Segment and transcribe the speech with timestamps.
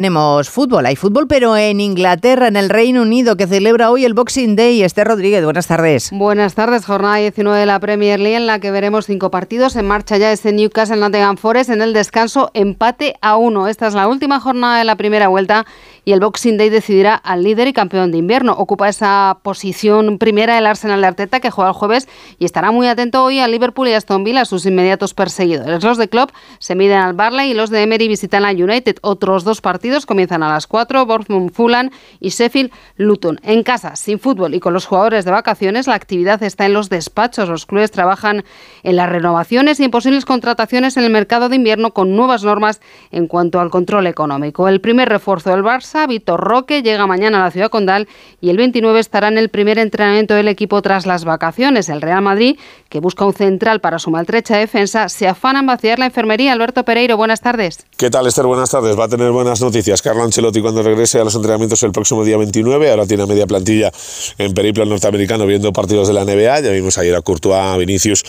[0.00, 4.14] Tenemos fútbol, hay fútbol, pero en Inglaterra, en el Reino Unido, que celebra hoy el
[4.14, 4.82] Boxing Day.
[4.82, 6.08] Esther Rodríguez, buenas tardes.
[6.10, 9.76] Buenas tardes, jornada 19 de la Premier League, en la que veremos cinco partidos.
[9.76, 13.68] En marcha ya este Newcastle Nottingham Forest, en el descanso empate a uno.
[13.68, 15.66] Esta es la última jornada de la primera vuelta
[16.06, 18.54] y el Boxing Day decidirá al líder y campeón de invierno.
[18.54, 22.08] Ocupa esa posición primera el Arsenal de Arteta, que juega el jueves
[22.38, 25.84] y estará muy atento hoy a Liverpool y Aston Villa, sus inmediatos perseguidores.
[25.84, 28.96] Los de Klopp se miden al Barley y los de Emery visitan a United.
[29.02, 31.90] Otros dos partidos comienzan a las 4, Bournemouth Fulham
[32.20, 33.40] y Sheffield Luton.
[33.42, 36.88] En casa, sin fútbol y con los jugadores de vacaciones, la actividad está en los
[36.88, 37.48] despachos.
[37.48, 38.44] Los clubes trabajan
[38.82, 42.80] en las renovaciones y en posibles contrataciones en el mercado de invierno con nuevas normas
[43.10, 44.68] en cuanto al control económico.
[44.68, 48.08] El primer refuerzo del Barça, Vitor Roque, llega mañana a la ciudad condal
[48.40, 51.88] y el 29 estará en el primer entrenamiento del equipo tras las vacaciones.
[51.88, 55.98] El Real Madrid, que busca un central para su maltrecha defensa, se afana en vaciar
[55.98, 56.52] la enfermería.
[56.52, 57.86] Alberto Pereiro, buenas tardes.
[57.96, 58.46] ¿Qué tal, Esther?
[58.46, 58.98] Buenas tardes.
[58.98, 62.36] Va a tener buenas noticias Carlo Ancelotti cuando regrese a los entrenamientos el próximo día
[62.36, 62.90] 29.
[62.90, 63.90] Ahora tiene media plantilla
[64.38, 66.60] en periplo norteamericano viendo partidos de la NBA.
[66.60, 68.22] Ya vimos ayer a Courtois, a Vinicius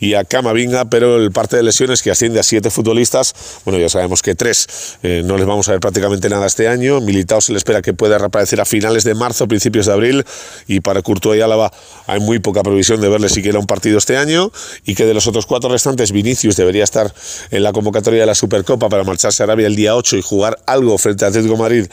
[0.00, 3.34] y a Camavinga, pero el parte de lesiones que asciende a siete futbolistas,
[3.64, 7.00] bueno, ya sabemos que tres eh, no les vamos a ver prácticamente nada este año.
[7.00, 10.24] Militao se le espera que pueda reaparecer a finales de marzo, principios de abril,
[10.66, 11.72] y para Courtois y Álava
[12.06, 14.50] hay muy poca previsión de verle siquiera un partido este año,
[14.84, 17.12] y que de los otros cuatro restantes, Vinicius debería estar
[17.50, 20.58] en la convocatoria de la Supercopa para marcharse a Arabia el día 8 y jugar
[20.66, 21.86] algo frente a Atlético Madrid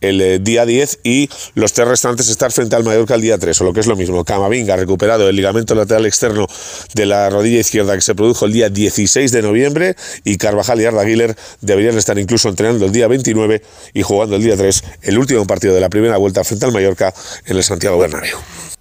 [0.00, 3.60] el eh, día 10 y los tres restantes estar frente al Mallorca el día 3,
[3.60, 6.46] o lo que es lo mismo, Camavinga recuperado el ligamento lateral externo
[6.94, 10.84] de la rodilla izquierda que se produjo el día 16 de noviembre y Carvajal y
[10.84, 13.62] Arda Güler deberían estar incluso entrenando el día 29
[13.94, 17.14] y jugando el día 3 el último partido de la primera vuelta frente al Mallorca
[17.46, 18.36] en el Santiago Bernabéu.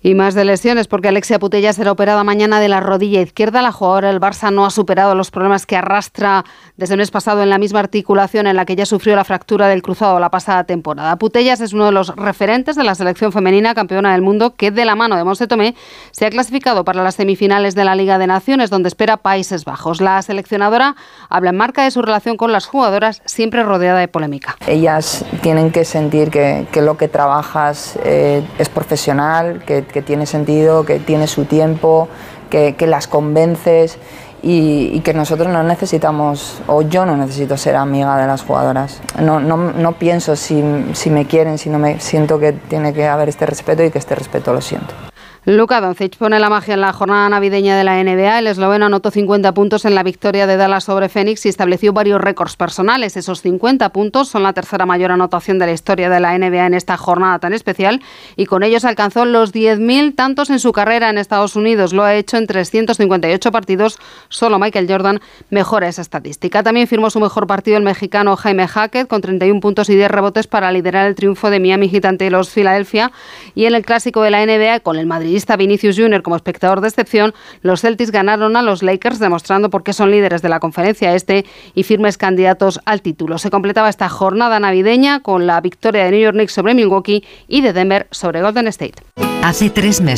[0.05, 3.63] Y más de lesiones, porque Alexia Putella será operada mañana de la rodilla izquierda.
[3.63, 6.45] La jugadora del Barça no ha superado los problemas que arrastra
[6.77, 9.64] desde el mes pasado en la misma articulación en la que ya sufrió la fractura
[9.67, 11.15] del cruzado la pasada temporada.
[11.15, 14.85] Putellas es uno de los referentes de la selección femenina campeona del mundo que de
[14.85, 15.75] la mano de Monse Tomé
[16.11, 20.01] se ha clasificado para las semifinales de la Liga de Naciones, donde espera Países Bajos.
[20.01, 20.95] La seleccionadora
[21.29, 24.55] habla en marca de su relación con las jugadoras, siempre rodeada de polémica.
[24.67, 30.85] Ellas tienen que sentir que, lo que trabajas eh, es profesional, que que tiene sentido,
[30.85, 32.09] que tiene su tiempo,
[32.49, 33.97] que, las convences
[34.47, 39.01] y, que nosotros no necesitamos, o yo no necesito ser amiga de las jugadoras.
[39.19, 40.63] No, no, no pienso si,
[40.93, 43.97] si me quieren, si no me siento que tiene que haber este respeto y que
[43.97, 44.93] este respeto lo siento.
[45.47, 48.39] Luka Doncic pone la magia en la jornada navideña de la NBA.
[48.39, 52.19] El esloveno anotó 50 puntos en la victoria de Dallas sobre Phoenix y estableció varios
[52.19, 53.15] récords personales.
[53.15, 56.73] Esos 50 puntos son la tercera mayor anotación de la historia de la NBA en
[56.73, 58.01] esta jornada tan especial
[58.35, 61.93] y con ellos alcanzó los 10.000 tantos en su carrera en Estados Unidos.
[61.93, 63.99] Lo ha hecho en 358 partidos.
[64.29, 66.63] Solo Michael Jordan mejora esa estadística.
[66.63, 70.47] También firmó su mejor partido el mexicano Jaime Hackett con 31 puntos y 10 rebotes
[70.47, 73.11] para liderar el triunfo de Miami Heat ante los Philadelphia
[73.53, 76.21] y en el clásico de la NBA con el Madrid Vinicius Jr.
[76.21, 80.41] como espectador de excepción, los Celtics ganaron a los Lakers demostrando por qué son líderes
[80.41, 83.37] de la conferencia este y firmes candidatos al título.
[83.37, 87.61] Se completaba esta jornada navideña con la victoria de New York Knicks sobre Milwaukee y
[87.61, 88.95] de Denver sobre Golden State.
[89.43, 90.15] Hace tres meses